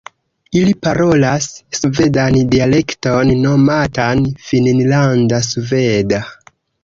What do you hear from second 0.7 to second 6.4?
parolas svedan dialekton nomatan "finnlanda sveda".